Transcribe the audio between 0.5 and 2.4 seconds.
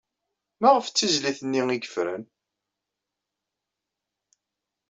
Maɣef d tizlit-nni ay yefren?